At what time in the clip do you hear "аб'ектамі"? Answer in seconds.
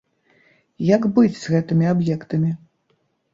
1.93-2.51